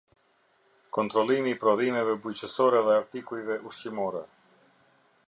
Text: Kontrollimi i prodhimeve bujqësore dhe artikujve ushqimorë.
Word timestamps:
Kontrollimi 0.97 1.51
i 1.55 1.59
prodhimeve 1.65 2.17
bujqësore 2.25 2.83
dhe 2.89 2.97
artikujve 3.03 3.61
ushqimorë. 3.73 4.25